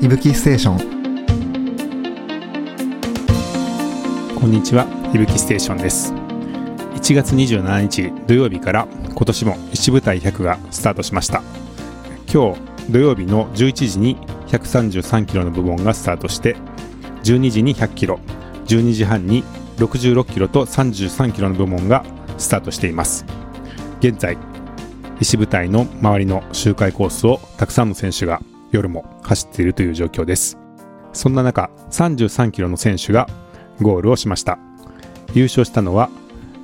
[0.00, 0.78] いぶきステーション
[4.38, 6.12] こんにちは、いぶきステーションです。
[6.12, 11.42] 1月27日土曜日から今年も一部隊100がスタートしました。
[12.32, 12.60] 今日
[12.92, 14.16] 土曜日の11時に
[14.46, 16.54] 133キロの部門がスタートして、
[17.24, 18.20] 12時に100キロ、
[18.66, 19.42] 12時半に
[19.78, 22.04] 66キロと33キロの部門が
[22.38, 23.26] スタートしています。
[23.98, 24.38] 現在、
[25.20, 30.58] 石部隊の周りの周回コースをたくさんの選手が夜も走っているという状況です。
[31.12, 33.28] そんな中、33キロの選手が
[33.80, 34.58] ゴールをしました。
[35.34, 36.10] 優勝したのは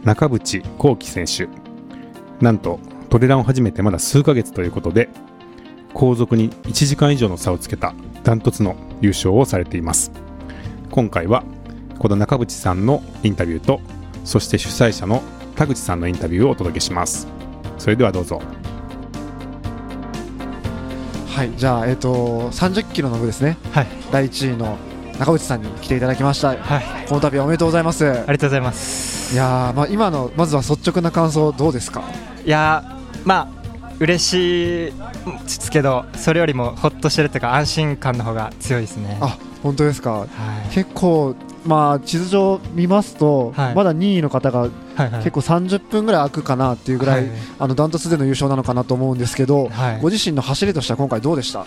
[0.05, 1.49] 中渕幸輝選手。
[2.45, 5.09] なんとトレランを始めてまだ数ヶ月ということで
[5.93, 10.11] 後続に1時間以上の差をつけたダントツの優勝をされています。
[10.91, 11.45] 今回は
[11.99, 13.81] この中渕さんのインタビューと
[14.25, 15.23] そして主催者の
[15.57, 17.29] 田口さんのインタビューをお届けします。
[17.79, 18.41] それではどうぞ。
[21.35, 23.59] はいじゃあえっ、と30キロの部ですね。
[23.73, 24.79] はい、第1位の
[25.19, 26.57] 中渕さんに来ていただきました。
[26.57, 28.09] はい、この度はおめでとうございます。
[28.09, 29.35] ありがとうございます。
[29.35, 32.05] いやーまあ今のまずは率直な感想どうですか？
[32.45, 33.49] いやー、ま
[33.83, 34.93] あ、嬉しいで
[35.49, 39.19] すけど、それよりもほっとしてるというか、安心感の方が強いですね。
[39.21, 40.11] あ本当ですか？
[40.13, 40.27] は
[40.71, 41.35] い、結構
[41.67, 43.75] まあ地図上見ますと、はい。
[43.75, 44.69] まだ2位の方が
[45.25, 47.39] 結構30分ぐらい空くかなっていうぐらい、はい。
[47.59, 50.01] あのダントツでの優勝なのかなと思うんですけど、はい。
[50.01, 51.67] ご自身の走りとしては今回どうでした？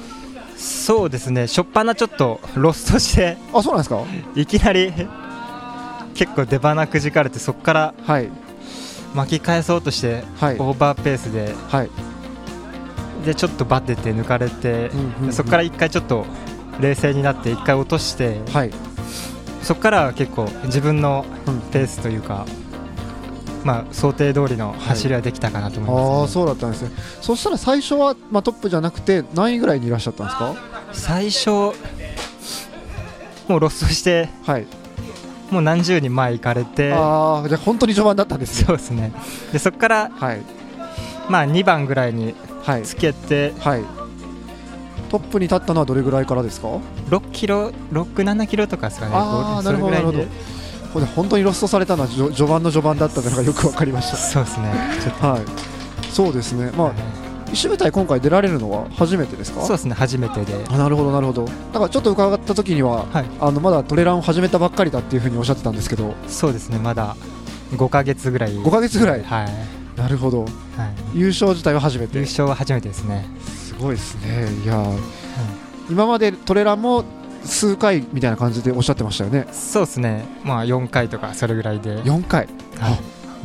[0.56, 4.03] そうですね、初っ端ちょっとロストして、あそうなんですか？
[4.36, 4.94] いきなり
[6.14, 8.30] 結構出花くじかれて、そこからはい。
[9.16, 10.56] 巻き返そうとして、はい。
[10.59, 11.90] オーバーペースで、はい、
[13.25, 15.34] でちょっとバテて抜かれて、うんうんうん。
[15.34, 16.25] そこから一回ちょっと
[16.80, 18.72] 冷静になって、一回落として、はい。
[19.64, 21.59] そこからは結構自分のうん。
[21.72, 22.45] ペースというか、
[23.64, 26.22] まあ、想定通りの走りはできたかなと思います、ね。
[26.22, 26.92] ああそうだったんですね。
[27.22, 30.56] そしたら最初は、まあ、トップじゃなくて何位ぐらいにいらっしゃったんですか？
[30.94, 31.73] 最初も
[33.58, 34.67] うロストしてはい。
[35.52, 38.68] もう何十人前行かれてああじゃあ本当に序盤だったんですね。
[38.68, 39.12] そうですね。
[39.52, 40.41] でそこから、はい。
[41.29, 42.84] まあ、2番ぐらいにはい。
[42.84, 43.84] つけてはい
[45.09, 46.68] トップに立ったのはどれぐらいからですか
[47.09, 49.12] ？6キロ67キロとかですかね。
[49.16, 50.25] あなるほどなるほど。
[50.94, 54.69] ほんで本当にロストされたのは序盤の序盤だったのがよくわかりましそうですね。
[55.19, 56.09] はい。
[56.12, 56.72] そうですね。
[56.72, 56.94] まあ
[57.51, 59.62] 石舞台今回出られるのは初めてですか？
[59.62, 59.94] とそうですね。
[59.94, 60.53] 初めてで。
[60.69, 61.46] あなるほどなるほど。
[61.46, 63.25] だからちょっと伺った時には、はい。
[63.40, 66.13] あのまだトレランを始めたばっかりだっていうふうにおっしゃってたんですけど。
[66.28, 66.78] そうですね。
[66.78, 67.16] まだ
[67.72, 68.51] 5ヶ月ぐらい。
[68.51, 69.23] 5ヶ月ぐらい？
[69.23, 70.44] はい、なるほど。
[70.44, 70.51] はい、
[71.19, 72.17] 優勝自体は初めて。
[72.17, 73.25] 優勝は初めてですね。
[73.46, 74.48] すごいですね。
[74.64, 74.98] いやー、
[75.90, 77.04] 今までトレランも
[77.44, 79.48] 数回みたいな感じでおっしゃってましたよね。
[79.52, 80.26] そうですね。
[80.44, 82.02] まあ4回とかそれぐらいで、はい。
[82.02, 82.48] 4回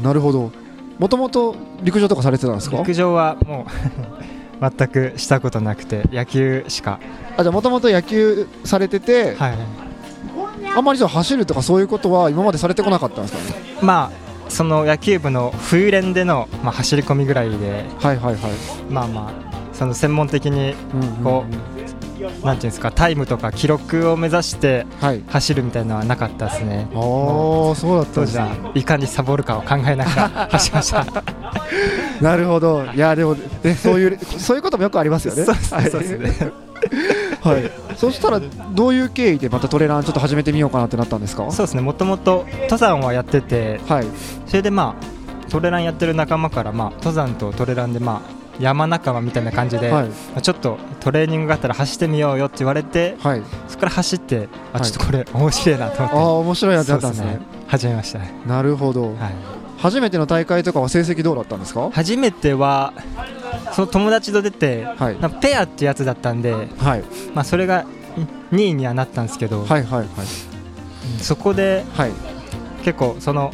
[0.03, 0.51] なるほど。
[0.99, 2.77] もともと陸上とかされてたんですか？
[2.79, 3.67] 陸上はも
[4.61, 7.01] う 全くしたことなくて野球しか、
[7.37, 9.59] あじゃあもともと野球されてて、はい、
[10.77, 13.65] あんまりじゃあ走るとかそういうことは今までされてこなかったんですかね？
[13.83, 17.85] まあその野球部の冬練での、まあ、走り込みぐらいで。
[17.99, 18.53] はいはいはい、
[18.91, 19.52] まあまあ
[19.83, 21.45] その専門的にうんうんこ
[22.45, 25.25] なんていうんですかタイムとか記録を目指してはい。
[25.27, 26.87] 走るみたいなのはなかったですね。
[26.95, 27.01] ああ
[27.75, 31.05] そうだったん当時はですねいかにサボるかを考えながら走りました。
[32.23, 32.85] なるほど。
[32.95, 35.43] いやでもねそういうそういうこともよくありますよね。
[35.47, 36.51] そうですねそうですね。
[37.43, 38.41] はい、そ したら
[38.73, 41.51] どういう経緯でまたトレランちょっと始めてみようかなってなったんですか？
[41.51, 41.81] そうですね。
[41.81, 44.07] もともと登山はやっててはい。
[44.47, 50.09] それでまあトレランやってる仲間からまあ登山とトレランでまあ山仲間みたいな感じで、はい。
[50.09, 53.43] まあちょっとトレーニングがあったら走ってみようよって言われてはい。
[53.69, 54.89] そこから走ってあはい。
[54.89, 57.33] ちょっとこれ面白いなとああ思って、面白いやつだったんですね。
[57.33, 59.17] そう始めました、はい、なるほど。
[59.79, 61.91] 初めての大会とかは成績どうだったんですか？
[61.93, 62.95] 初めては
[63.73, 65.17] その友達と出て、はい。
[65.41, 67.05] ペアってやつだったんで、はい。
[67.35, 67.85] まあ、それが
[68.53, 70.09] 2位にはなったんですけど、はいはいはい。
[71.19, 72.13] そこではい。
[72.85, 73.53] 結構その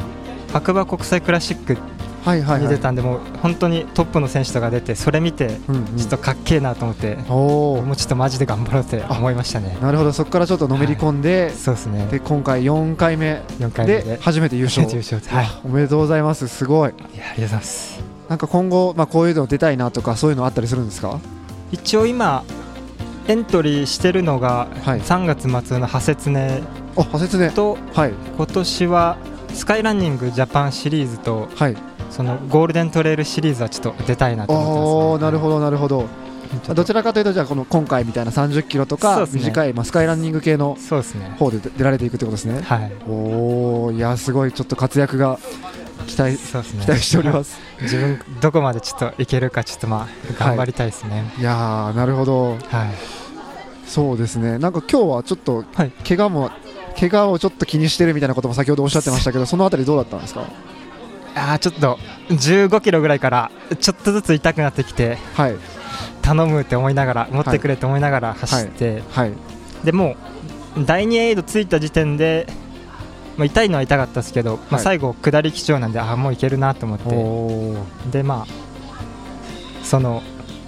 [0.53, 1.98] 白馬国際クラシックはいはいはい
[2.35, 5.85] に出たんで、もう本当にトップの選手とか出てそれ見てうんうん。
[5.97, 9.77] ちょっとかっけえなと思って、おおもうちょっとマジで頑張ろうって思いましたね。
[9.81, 12.07] なるほどそこからちょっとのめり込んで、そうですね。
[12.11, 14.03] で今回4回目4回目で。
[14.03, 14.87] で初めて優勝。
[14.87, 15.45] はい。
[15.45, 16.47] あおめでとうございます。
[16.47, 16.89] すごい。
[16.89, 18.03] いやありがとうございます。
[18.29, 21.19] なんか今後、まあ、こういうの出たいなとかそういうのあったりするんですか？
[21.71, 22.43] 一応今
[23.27, 25.01] エントリーしてるのがはい。
[25.01, 26.61] 3月末のハセツネ
[27.51, 28.13] とはい。
[28.37, 29.17] 今年は
[29.53, 31.77] スカイランニングジャパンシリーズとはい
[32.09, 36.07] そのゴールデントレイルシリーズはちょっと出たいなと思ってます、ね、なるほどなるほど。
[36.73, 40.75] どちらかというとじゃあこの今回みたいな30キロとか短い、まあ、スカイランニング系の
[41.37, 42.61] 方で出られていくってことですね。
[42.61, 42.91] はい。
[43.07, 45.37] おおいやすごいちょっと活躍が
[46.07, 46.85] 期待そうですね。
[46.85, 47.59] 期待しております。
[47.81, 51.31] 自分どこまでちょっといけるかちょっとまあ頑張りたいですね。
[51.37, 51.43] い。
[51.43, 52.53] やーなるほど。
[52.53, 52.59] はい、
[53.85, 54.57] そうですね。
[54.57, 55.91] なんか今日はちょっとはい。
[56.07, 56.49] 怪我も、
[56.99, 60.47] 怪我をちょっと気にしてるみたいなことも先ほどおっしゃってましたけどそのあたりどうだったんですか？
[61.35, 61.97] あーちょっと
[62.29, 65.55] 15キロぐらいからちょっとずつ痛くなってきてはい。
[66.21, 69.33] 頼むって思いながら持ってくれって思いながら走って、はい。
[69.83, 70.15] でも
[70.77, 72.45] う第2エイドついた時点で、
[73.37, 74.83] まあ、痛いのは痛かったですけど、まあ、はい。
[74.83, 78.11] 最後下り基調なんであーもういけるなと思って。
[78.11, 80.21] でまあその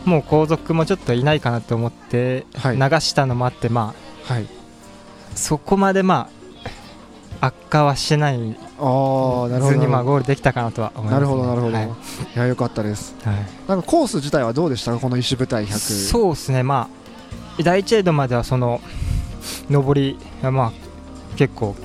[0.06, 2.78] もう後続もちょっといないかなと思ってはい。
[2.78, 3.94] 流したのもあって、ま
[4.25, 4.44] はい。
[4.44, 6.41] あそこまでまあ
[7.44, 8.36] 悪化はしない
[8.80, 11.88] ああなるほずにまあゴールできたかなとは思います、ね、どなるほどなるほど、はい。
[11.88, 11.90] い、
[12.38, 13.16] やよかったです。
[13.24, 13.36] はい。
[13.68, 14.92] なんかコース自体はどうでした？
[14.92, 16.88] かこの石舞台100そうですね、ま
[17.60, 18.80] あ、第1エイドまではその
[19.70, 20.72] 上りがまあ
[21.36, 21.76] 結構、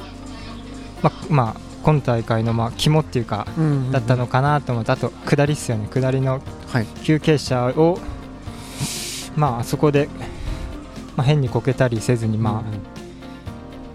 [1.03, 6.87] まあまあ、今大会のまあ肝っていうかうんうんうんだったのかなと思って、あと下りっすよね、下りのはい。
[7.03, 7.99] 休憩車を、
[9.37, 10.09] まあ、あそこで、
[11.17, 12.65] まあ、変にこけたりせずに、まうんうん。
[12.65, 12.69] あ、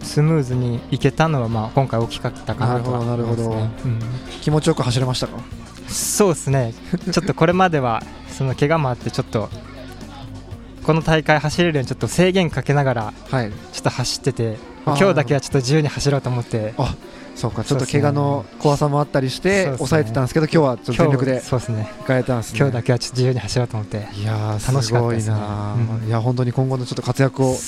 [0.04, 4.00] スムーズにいけたのはまあ今回大きかったかなとは思います、ね、なるほどなるうん。
[4.42, 5.40] 気持ちよく走れましたか？
[5.88, 6.74] そうですね、
[7.12, 9.50] ちょっとこれまではその怪我もあって、ちょっと
[10.84, 13.52] この大会走れるようにちょっと制限かけながらはい。
[13.72, 16.74] ちょっと走ってて、あー今日だけはちょっと自由に走ろうと思って、
[17.36, 22.60] そうかちょっと怪我の怖さもあったりして抑えてたんですけど今日はちょっと全力でそうですね、行かれたんですね。
[22.60, 25.36] 今日だけはちょっと自由に走ろうと思って、いやー楽しかったですね。
[25.36, 26.08] なうん。
[26.08, 27.60] いや本当に今後のちょっと活躍を期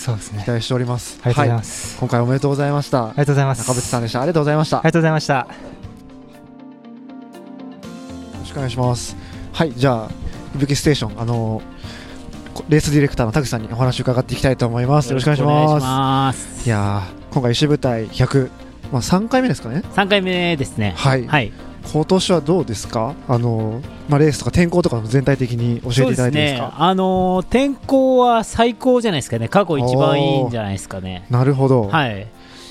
[0.49, 1.19] 待しております。
[1.23, 1.97] ありがとうございはます。
[1.97, 3.05] 今回おめでとうございました。
[3.05, 3.67] ありがとうございます。
[3.67, 4.21] 中渕さんでした。
[4.21, 4.77] ありがとうございました。
[4.77, 5.33] ありがとうございました。
[5.33, 5.47] よ
[8.39, 9.15] ろしくお願いします。
[9.53, 10.11] はい、じゃあ、
[10.55, 11.61] いぶきステーション、あの
[12.53, 15.09] こレースディレクターの田口さんにお話を伺っていきたいと思います。
[15.09, 15.83] よろしくお願いします。
[15.83, 16.67] ます。
[16.67, 18.49] いやー、今回、石舞台100、
[18.93, 19.83] まあ、3回目ですかね。
[19.95, 20.93] 3回目ですね。
[20.95, 21.51] はい、はい。
[21.91, 26.75] 今年はどうですか、あのまあ、レースとか天候とかも全体的に教えていただいていいですか？
[26.77, 29.49] あのー天候は最高じゃないですかね。
[29.49, 31.25] 過去一番いいんじゃないですかね。
[31.29, 32.27] なるほど、はい。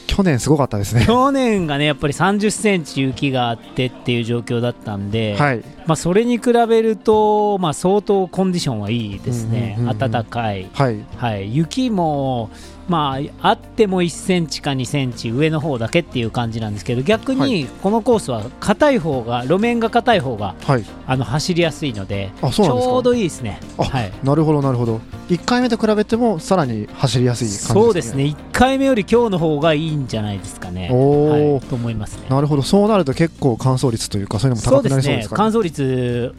[0.06, 1.04] 去年すごかったですね。
[1.06, 12.50] 去年がねやっぱり3 0センチ雪があってっていう状況だったんで、はい、まあ、それに比べると、まあ、相当コンディションはいいですね、暖かい、はい、はい、雪も、
[12.88, 22.92] まあ、あっても1センチか2センチ上の方だけっていう感じなんですけど逆はにこのコースは硬い方が路面が硬い方がはい、あの走りやすいのであ、そうなんですか。
[22.92, 23.60] ちょうどいいですね。
[23.78, 25.00] あはいなるほど、なるほど。
[25.28, 27.82] 1回目と比べても、さらに走りやすい感じですね。
[27.82, 30.88] そうですね1回目より今日の方がいいんじゃないですかね。
[30.92, 32.26] おーはい、と思いますね。
[32.28, 35.36] なるほど、そうなると結構乾燥率というか、そういうのも高くなりそうですかね。
[35.36, 36.34] 乾燥率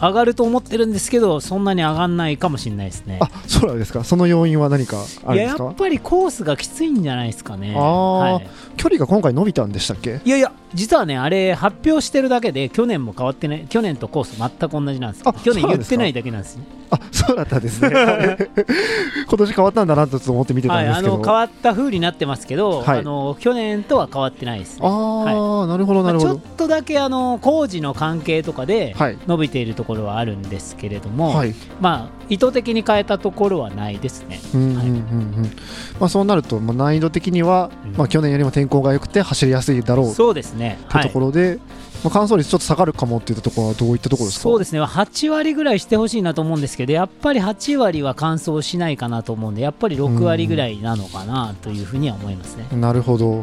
[0.00, 3.18] 上がると思ってるんですけどそんなに上がんないかもしれないですね。
[3.22, 4.04] あそうなんですか。
[4.04, 5.62] その要因は何かあいるんですか？
[5.64, 7.74] ややっぱりコースがきついんじゃないですかね。
[7.76, 8.32] あー。
[8.34, 8.48] はい。
[8.76, 10.20] 距離が今回伸びたんでしたっけ？
[10.24, 16.64] いやいや、実はね、あれ、発表してるだけで、去年も変わってない、去年とコース全く同じなんです去年言ってないだけなんですね。
[16.90, 17.90] あそうだったんですね。
[19.26, 22.98] 今年変わったんだなと思って見てたはい、んですけど、あの変わった風になってますけど、はい。
[23.00, 24.80] あの去年とは変わってないです、ね。
[24.82, 26.34] あー、なるほどなるほど。
[26.34, 29.18] まあちょっとだけあの工事の関係とかではい。
[29.26, 31.54] 伸びているところはあるんですけれども、はい。
[31.80, 34.40] まあ、意図的に変えたところはないですね。
[34.54, 35.50] うんうんうんうん。
[35.98, 37.92] まあ、そうなると、まあ、難易度的には、うん。
[37.96, 40.06] まあ、去年よりも天候が良くて走りやすいだろう。
[40.06, 40.63] とそうですね。
[40.72, 40.78] い。
[41.00, 41.58] うところで、
[42.02, 44.42] まあ、乾燥率ちょっと下がるかもっていったところはどういったところですか？
[44.42, 44.82] そうですね。
[44.82, 52.66] 8割ぐらいしてほしいなと思うんですけどやっぱり8割は乾燥しないかなと思うんでやっぱり6割ぐらいなのかなというふうには思いますね。
[52.76, 53.42] なるほど。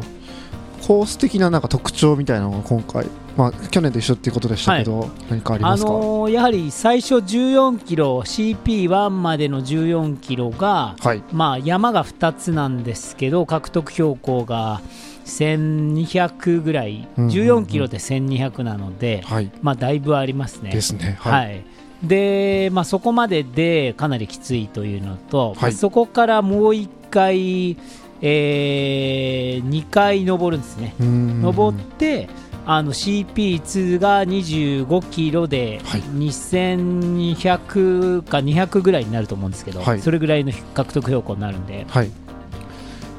[0.86, 3.06] コース的ななんか特徴みたいなのが今回、
[3.36, 14.80] まあ、去年と一緒っていうことでしたけど、何かありあますか、のーやはり最初14キロ CP1 までの14キロが、はいまあ、山が2つなんですけど獲得標高が
[15.24, 17.34] 1200ぐらい、うんうんうん。
[17.34, 19.50] 14キロで1200なので、はい。
[19.62, 20.70] まあ、だいぶありますね。
[20.70, 21.16] ですね。
[21.20, 21.64] はい。
[22.02, 25.72] で、まあ、そこまででかなりきついというのと、はい。
[25.72, 27.76] そこからもう1回、
[28.24, 30.94] え2回登るんですね。
[31.00, 32.28] うん登って
[32.64, 36.02] あの CP2 が25キロではい。
[36.02, 40.00] 2200か200ぐらいになると思うんですけど、はい。
[40.00, 42.10] それぐらいの獲得標高になるんではい。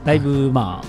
[0.05, 0.87] だいぶまあ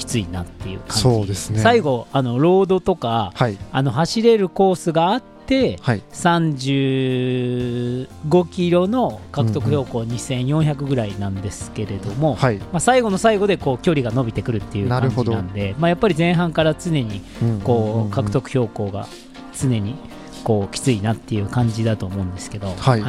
[0.00, 1.02] きついなっていう感じ。
[1.02, 1.60] そうですね。
[1.60, 3.58] 最後あのロードとかはい。
[3.70, 6.02] あの走れるコースがあってはい。
[6.12, 8.06] 35
[8.50, 12.56] キロの獲得標高2400ぐらいなんですけれども、はい。
[12.56, 18.08] まあ、最後の最後でこう距離が伸びてくるっていう感じなんで、まあ、やっぱり前半から常にこうんうんうん。
[18.08, 19.06] う獲得標高が
[19.52, 19.96] 常に
[20.44, 23.02] こうきついなっていう感じだと思うんですけど、はい。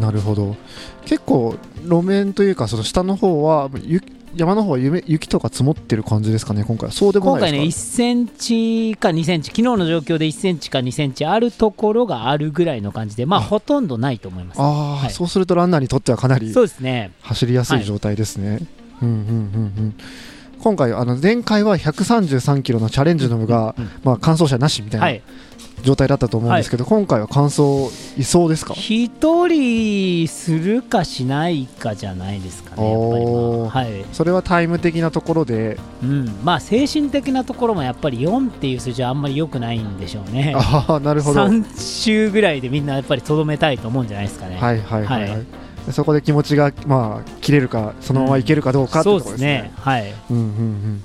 [0.00, 0.56] なるほど。
[1.04, 4.00] 結構路面というかその下の方はゆ
[4.36, 6.92] 山の方は雪雪とか積もってる感じですかね今回は。
[6.92, 13.42] そうでも今回ね1ないですセンチか2センチ昨日の状況で1センチか2センチあるところがあるぐらいの感じでまああ。
[13.42, 14.58] ほとんどないと思います。
[14.58, 15.10] かああ、はい。
[15.10, 17.12] そうするとランナーにとってはかなりそうですね。
[17.22, 18.60] 走りやすい状態ですね、
[19.02, 19.26] うんうんうんう
[19.88, 19.94] ん
[20.58, 25.22] 今回あの前回は133キロのチャレンジの部が、うんうんまあ、完走者なしみたいはない
[25.86, 27.62] 状態だったと思うんですけど、今回は完走
[28.18, 28.74] いそうですか？
[28.74, 33.32] 一人するかしないかじゃないですかねやっぱり、まあ。
[33.32, 33.70] おー。
[33.70, 34.04] はい。
[34.12, 40.54] それはタイム的なところで、うん、まあ精神的なところもやっぱり4っていう数字はあんまり良くないんでしょうね。
[40.58, 41.40] ああなるほど。
[41.40, 45.46] はい3周ぐらいでみんなやっぱりとどめたいと思うんじゃないですかね、はいはい、はいはい。
[45.86, 49.72] でそこで気持ちがまあ切れるかそのままいけるかどうかってそうでところですすねね。
[49.76, 50.12] はい。
[50.30, 51.04] うんうんうん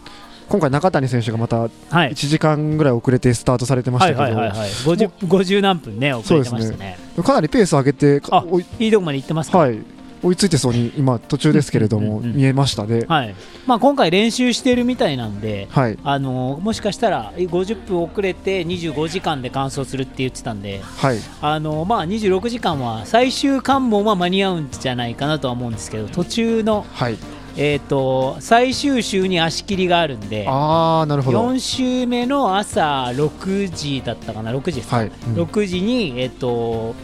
[0.51, 2.11] 今回中谷選手がまたはい。
[2.11, 6.97] 1時間ぐらい遅れてスタートされてましはたけど、いはいはいはい 50, 50何分ね遅れてましたね。
[7.23, 9.57] かなりペース上げてかあおいいいとこまで行ってますか？
[9.59, 9.79] はい。
[10.23, 13.05] 追いついてそうに今途中ですけれども、うんうんうん見えましたね。
[13.07, 13.33] はい。
[13.65, 15.97] まあ、今回練習してるみたいなんではい。
[16.03, 21.17] あのもしかしたらえ50分遅れて25時間で完走するって言ってたんではい。
[21.41, 27.17] あの、まあ、26時間は最終関門は間に合うんじゃないかなとは思うんですけど途中の、はい
[27.57, 31.49] えー、と最終週に足切りがあるんでああなるほど。
[31.49, 35.13] 4週目の朝6時だったかな6時ですか、はい、うん。
[35.35, 36.95] 6時に、えー、と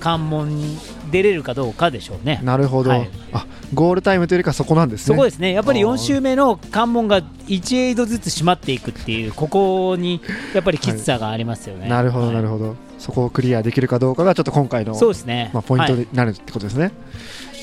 [0.00, 0.78] 関門に
[1.10, 2.40] 出れるかどうかでしょうね。
[2.42, 3.10] なるほど、はい。
[3.32, 5.14] あゴールタイムというよりかそこなんですね。
[5.14, 5.52] そこですね。
[5.52, 5.92] やっぱりあー。
[5.92, 10.20] 4周目の関門が1エイドずつ閉まっていくっていうここに
[10.54, 11.88] やっぱりきつさがありますよね。
[11.88, 12.34] なるほどはい。
[12.34, 16.00] なるほど、そこをクリアできるかどうかがちょっと今回のそうですね、まあ、ポイントはい。
[16.00, 16.90] になるってことですね、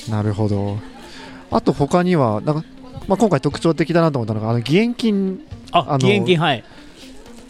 [0.08, 0.78] なるほど
[1.50, 2.64] あと他にはなんか、
[3.08, 5.40] まあ、今回特徴的だなと思ったのがあの義援金
[5.72, 6.64] ああの義援金はい。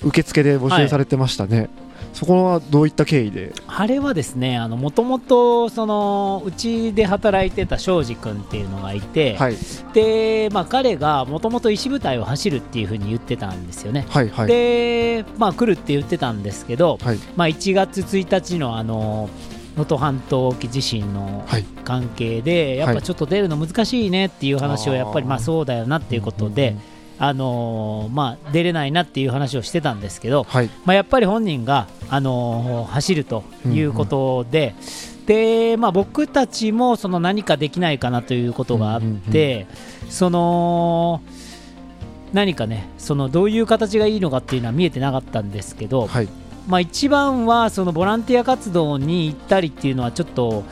[0.03, 1.69] 受付で募集されてましたね、
[2.15, 3.53] そこはどういった経緯で？
[3.67, 9.57] あれはですねもともとそのうちで働いてた庄司君っていうのがいて、はい。
[9.93, 14.07] でまあ、彼がもともと石舞台を走るっていうふうに言ってたんですよね。
[14.09, 14.47] はいはい。
[14.47, 17.19] で、まあ、来るって言ってたんですけど、はい。
[17.37, 19.29] まあ、1月1日のあの
[19.77, 26.77] 能登半島沖地震のはい関係で、やっぱちょっと出るの難しいねっていう話をやっぱりまあそうだよなっていうことで、
[27.19, 30.71] あのーまあ、出れないなっていう話をしてたんですけど、はい。
[30.87, 34.75] まあ、やっぱり本人が、あのー走るということで、
[35.27, 39.67] でまあ、僕たちもその何かできないかなということがあって、
[40.09, 41.23] その
[42.33, 46.29] 何かねそのどういう形がいいのかっていうのは見えてなかったんですけど、はい
[46.71, 50.65] まあ、一番はそのボランティア活動に行ったりっていうのはちょっと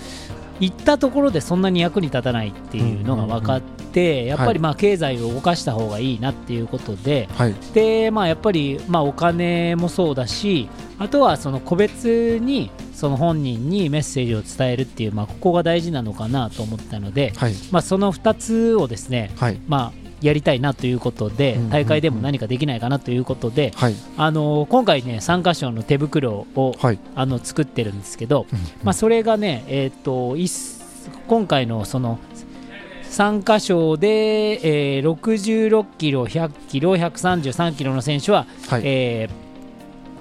[0.61, 7.55] 行ったところでそんなに役に立たないっていうのが分かって、やっぱりまあ経済を動かした方がいいなっていうことで、はい。
[7.75, 17.55] でまあ、やっぱりまあお金もそうだしあとはその個別にその本人にメッセージを伝えるっていう、まあ、ここが大事なのかなと思ったので、はい。
[17.71, 19.61] まあ、その2つをですね、はい。
[19.69, 21.71] まあ、やりたいなということでうんうんうん。
[21.71, 23.95] 大会でも何かできないかなということで、はい。
[24.17, 26.99] あの今回ね参加賞の手袋をはい。
[27.15, 30.37] あの作ってるんですけど、うんまあ、それがね、えー、と
[31.27, 32.19] 今回のその
[33.05, 38.83] 参加賞で、えー66キロ、100キロ、133キロの選手は、はい。
[38.85, 39.48] えー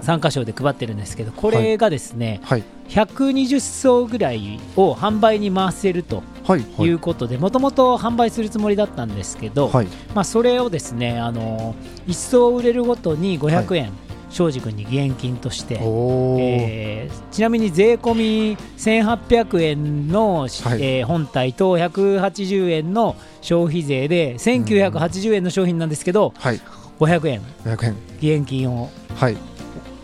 [0.00, 2.64] 参加賞で配ってるんですけどこれがですね、はい。
[2.88, 6.60] 120層ぐらいを販売に回せるとはい。
[6.60, 9.86] はいいうことでもともと販売するつもりだったんですけど、はい。
[10.14, 11.74] まあ、それをですねあの
[12.06, 13.92] 1層売れるごとに500円、
[14.30, 15.74] 庄司君に義援金として。
[15.74, 20.48] えーちなみに税込み1800円の、はい。
[20.82, 26.60] えー本体と180円の消費税で1980円の商品なんですけどはい。
[26.98, 27.42] 500円。
[27.64, 27.96] 500円。
[28.20, 28.90] 義援金を。
[29.14, 29.36] はい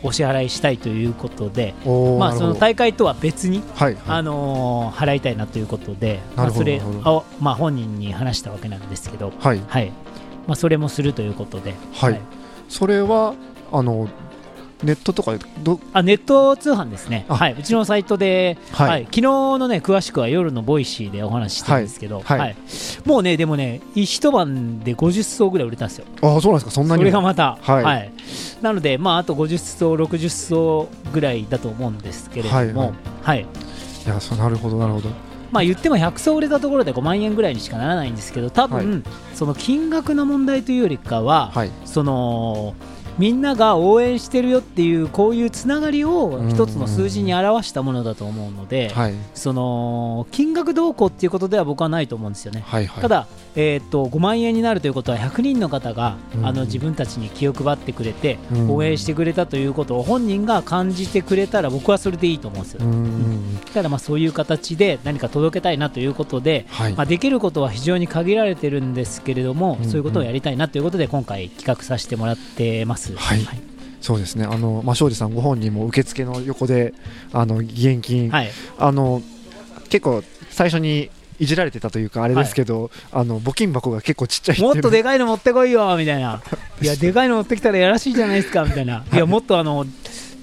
[0.05, 1.75] お支払いしたいということで、
[2.19, 9.63] まあ、その大会とは別に、はいあのー払いたいなということで、まあそれを、まあ、本人に話したわけなんですけど、はい。
[9.67, 9.91] はい。
[10.47, 12.21] まあ、それもするということで、はい。
[12.69, 13.35] それは
[13.73, 14.09] あの
[14.83, 18.89] ネットとかでどあネット通販ですね、あはい、うちのサイトで、はい。
[18.89, 19.05] はい。
[19.05, 22.25] 昨日のね詳しくは夜のボイシーでお話ししてるんですけど、はい。
[22.25, 22.39] はい。
[22.41, 22.57] はい
[23.05, 26.07] もうねでもね一晩で50足ぐらい売れたんですよ。
[26.23, 26.71] ああそうなんですか？
[26.71, 28.13] そんなそにれがまた、はい。
[28.63, 32.95] なのでまああと50足60足ぐらいだと思うんですけれども。
[33.23, 33.43] はいい。
[33.43, 34.09] い。
[34.09, 35.11] やそうなるほどなるほど。
[35.51, 39.05] まあ言っても100層売れたところで5万円ぐらいにしかならないんですけど多分、
[39.35, 41.71] その金額の問題というよりかは、はい。
[41.85, 42.75] その
[43.19, 49.15] みんなが応援してるよっていうこういうつながりを一つの数字に表したものだと思うので、はい。
[49.35, 52.65] その金額動向っていうことでは僕はないと思うんですよね。
[52.67, 53.03] はいはい。
[53.03, 56.47] ただ、えー、と5万円になるということは100人の方が、うん。
[56.47, 58.71] あの自分たちに気を配ってくれて、うん。
[58.71, 62.85] 応援してくれたということを本人が感じてくれたら僕はそれでいいと思うんですよ。
[62.85, 66.93] うんただまあそういう形で何か届けたいなということで、はい。
[66.95, 69.89] まあ、できることは非常に限られてるんですけれども、うん。
[69.89, 73.04] そういうことをやりたいなということで今回企画させてもらってます。
[73.13, 73.41] はい。
[74.01, 74.45] そうですね。
[74.45, 76.93] あの、まあ、庄司さんご本人も受付の横で
[77.33, 78.51] あの義援金、はい。
[78.79, 79.23] あの
[79.89, 84.79] 結構最初にいじられてたというかあれですけど、あの募金箱が結構ちっちゃいもう。
[84.79, 86.43] っとでかいの持ってこいよみたいな、
[86.81, 89.85] いや、でかいの持ってきたらやらしいじゃないですかみたいな、いや、もっとあの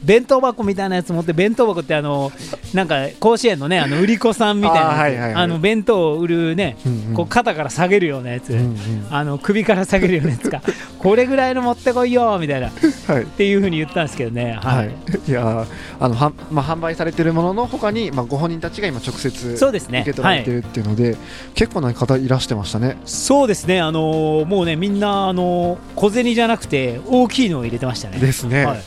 [0.03, 2.31] 弁当箱みたいなやつ持って、弁当箱ってあの、
[2.73, 5.43] なんか甲子園のね、あの売り子さんみたいなあーはいはいはい。
[5.43, 8.77] あの弁当を売るね、うんうんこう肩から下げるようなやつ、うんうん
[9.09, 10.61] あの首から下げるようなやつか、
[10.97, 12.71] これぐらいの持ってこいよみたいな、っ
[13.07, 13.25] はい。
[13.25, 14.87] ていうふうに言ったんですけどね、ははい。
[14.87, 14.91] い、
[15.29, 15.65] いやー
[15.99, 19.99] あのはん、まあ、販売されてるものの他に、まあ、ご本人たちが今直接そうですね。
[20.01, 21.17] 受け取られてるっていうので、
[21.53, 22.97] 結構な方いらしてましたね。
[23.05, 28.17] そうですね、あのーもうね、みんな、あのー小銭じゃなくて、大きいのを入れてましたね。
[28.17, 28.79] ですね、はい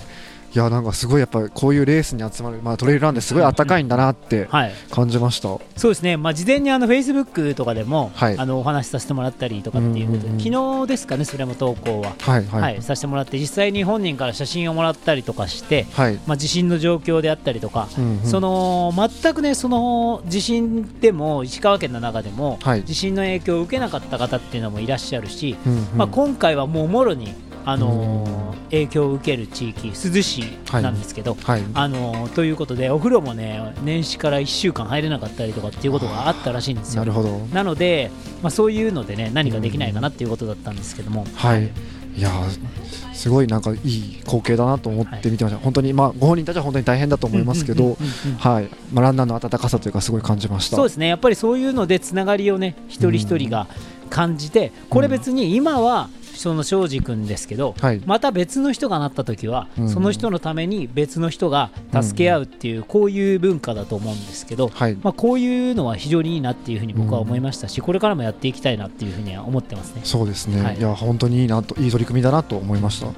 [0.55, 4.73] い、やなんかすごいやっぱりこういうレースに集まる、まあ、トレイルランですごい暖かいんだなってはい。
[4.91, 8.39] 感じました、そうですね、まあ、事前にあの Facebook とかでも、はい。
[8.39, 10.41] あのお話しさせてもらったりとかっていうことで、うんうんうん。
[10.41, 12.63] 昨日ですかね、それも投稿は、はいはい。
[12.63, 12.83] はい。
[12.83, 18.25] させてもらって、実際に本人から写真をもらったりとかして、はい、まあ、地震の状況であったりとか、うんうん。
[18.25, 22.85] その全くね、その地震でも、石川県の中でも、はい。
[22.85, 25.89] 地震の影響を受けなかった方っていうのもいらっしゃるし、うんうん。
[25.97, 27.35] まあ、今回はもうもろに、
[27.65, 30.43] あのー影響を受ける地域、珠洲市
[30.73, 31.63] なんですけど、はい。
[31.75, 37.01] あのーということで、お風呂もね、年始から1週間入れなかったりとかっていうことがあったらしいんですよ。
[37.01, 37.39] なるほど。
[37.53, 38.11] なので、
[38.43, 41.71] まあ、そういうのでね、何かできないかなっていうことだったんですけども、はい。
[42.17, 48.37] いやーすごいなんかいい光景だなと思って見てました、本当にまあご本人たちは本当に大変だと思いますけど、うんうんうんうん。
[48.39, 48.69] はい。
[48.93, 50.77] まあ、ランナーの温かさというかすごい感じました。
[50.77, 53.69] そうですね、やっぱりそういうので、つながりをね、一人一人が
[54.11, 58.03] 感じて、これ別に今は、その庄司君ですけど、はい。
[58.07, 59.89] また別の人がなった時は、うん。
[59.89, 64.97] その人のために別の人が助け合うっていう、こういう文化だと思うんですけど、はい。
[65.03, 70.01] まあ、こういうのは非常にいいなっていうふうに僕は思いましたし、これからもやっていきたいなっていうふうには思ってますね。
[70.05, 70.79] そうですね、はい。
[70.79, 73.07] い、や本当にいいなといい取り組みだなと思いました。
[73.07, 73.17] はい。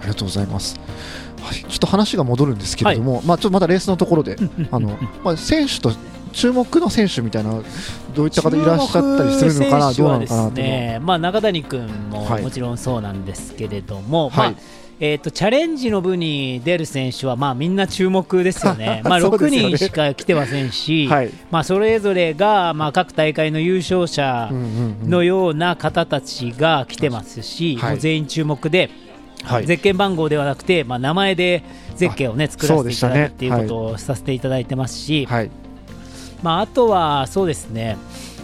[0.00, 0.78] ありがとうございます。
[1.46, 4.36] はい、ちょっと話が戻るんですけれども、まあちょっとまたレースのところで、
[4.70, 5.92] あの まあ選手と
[6.36, 7.62] 注目の選手みたいな
[8.14, 12.42] どういった方いらっしゃったりするのかな、どうなのかなとまあ、中谷君もはい。
[12.42, 14.50] もちろんそうなんですけれども、はい。
[14.52, 14.60] まあ
[14.98, 19.76] えー、とチャレンジの部に出る選手は、まあ、みんな注目ですよね、 まあ、6そうですよね。
[19.76, 24.50] 人しか来てませんし、 はい、まあ、それぞれが、まあ、各大会の優勝者
[25.04, 27.90] のような方たちが来てますし、はい。
[27.92, 28.90] もう全員注目で、
[29.42, 29.66] はい。
[29.66, 31.62] ゼッケン番号ではなくて、まあ、名前で
[31.94, 35.50] ゼッケンを、ね、作らせていただくっていうことをさせていただいてますし、はい
[36.42, 37.96] まあ、あとはそうですね、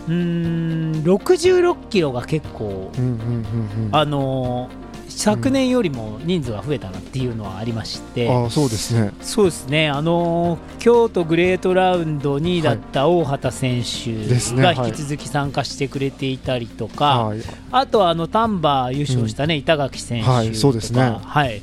[0.08, 3.88] うーん66キロが結構、うんうんうんうん。
[3.92, 4.82] あのー
[5.14, 9.12] 昨年よりも人数が増えたなっていうのはありまして、ああそうですね。
[9.20, 14.26] そうですね、あのー京都グレートラウンド2位だった大畑選手
[14.56, 17.40] が引き続き参加してくれていたりとか、はい。
[17.70, 21.18] あとはあの丹波優勝した、ね板垣選手とか、はいそうですね。
[21.22, 21.62] はい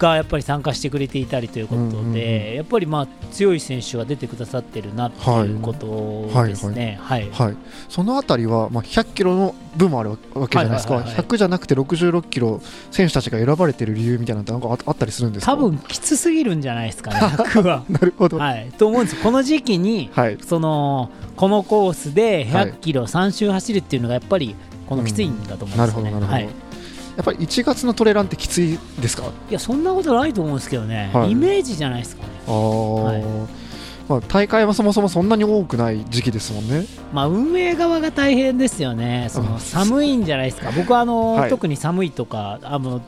[0.00, 6.98] がやっぱり参加してくれていたりということで、やっぱりまあ強い選手が出てくださってるなっていうことですね。
[7.02, 7.56] はいはい、
[7.88, 11.02] そのあたりは、まあ、100キロの部もあるわけじゃないですか、はい。
[11.04, 12.60] はいはいはい100じゃなくて66キロ
[12.90, 15.52] 選手たちが選ばれてる理由みたいなのってなんかああったりするんですか？
[15.52, 17.84] 多分きつすぎるんじゃないですかね、 100は。
[17.88, 20.38] なるほど、はい、と思うんですこの時期にはい。
[20.44, 24.54] そのこのコースではい100キロ3周走るっていうのがやっぱり
[24.88, 26.10] このきついんだと思うんなですよね。
[26.10, 26.69] るほどなるほど、はい、
[27.20, 29.24] やっぱり1月のトレランってきついですか？
[29.50, 31.32] いやそんなことないと思うんですけどね、はい。
[31.32, 32.28] イメージじゃないですかね。
[32.46, 33.46] あー、
[34.08, 36.86] まあ、大会はそもそもそんなに多くない時期ですもんね。
[37.12, 41.50] まあ、運営側が大変ですよね、そのあ寒いんじゃないですか、僕はあの、はい。
[41.50, 43.02] 特に寒いとかあの、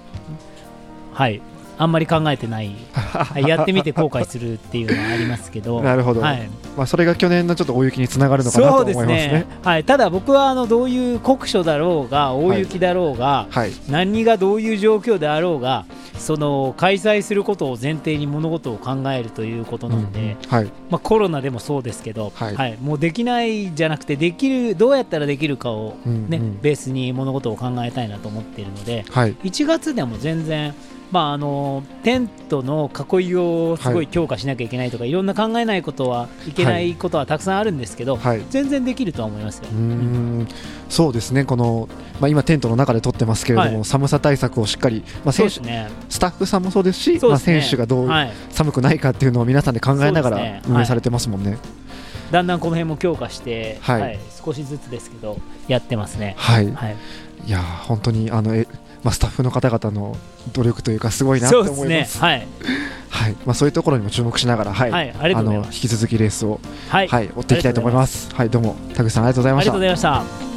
[1.15, 1.41] はい、
[1.83, 9.15] あんまり考えてない、 はいやってみて後悔するっていうのはありますけど、なるほど、はい、まあ、それが去年のちょっと大雪につながるのかなと思いますね。
[9.29, 13.73] ね、はい、ただ僕はあのどういう酷暑だろうが、大雪だろうが、はい。
[13.89, 15.85] 何がどういう状況であろうが、
[16.19, 20.71] その開催することを前提に物事を考えるということなので、はい。
[20.89, 22.79] まあ、コロナでもそうですけど、はい。
[22.81, 26.59] もうできないじゃなくてできるどうやったらできるかを、ねうんうん。
[26.61, 29.35] ベースに物事を考えたいなと思っているのではい。
[29.43, 30.75] 1月でも全然
[31.13, 39.65] まあ、あのテントの囲いをすごい強化しなきゃいけないとか、はい、いろんな考えないことはいけないことはたくさんあるんですけど、はい、全然できるとは思いますよ。
[39.71, 40.49] うん。
[40.89, 41.87] そうですねこの、
[42.19, 48.11] まあ、今、テントの中で撮ってますけれども、はい、寒さ対策をしっかり、まあ選手、ね、スタッフさんもそうですし、すね、まあ、選手がどう
[48.49, 51.59] 寒くないかっていうのを皆さんで考えながら運営されてますもんね。
[52.31, 56.35] だんだんこの辺も強化して、はい、はい、少しずつですけどやってますね。
[56.39, 56.97] はい、はい、
[57.47, 58.67] いや本当にあのえ、
[59.03, 60.17] まあ、スタッフの方々の
[60.53, 62.19] 努力というかすごいなと思います。
[62.19, 62.47] はい
[63.11, 68.35] はいまあ、そういうところにも注目しながら、はい、はい、ああの引き続きレースを、はい、はい、追っていきたいと思います。
[68.35, 69.73] はい、どうも田口さんありがとうございました。
[69.73, 70.52] ありがとうございました。